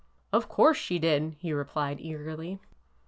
Of 0.33 0.49
course 0.49 0.77
she 0.77 0.97
did 0.97 1.21
1" 1.21 1.31
he 1.41 1.53
replied 1.53 1.99
eagerly. 2.01 2.59